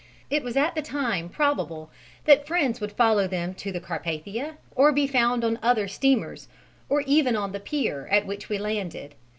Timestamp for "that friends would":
2.25-2.91